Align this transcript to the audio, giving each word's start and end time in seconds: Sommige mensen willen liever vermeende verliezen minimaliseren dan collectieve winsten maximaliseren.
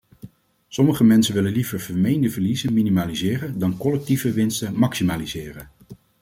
Sommige 0.69 1.03
mensen 1.03 1.33
willen 1.33 1.51
liever 1.51 1.79
vermeende 1.79 2.29
verliezen 2.29 2.73
minimaliseren 2.73 3.59
dan 3.59 3.77
collectieve 3.77 4.31
winsten 4.33 4.75
maximaliseren. 4.79 5.69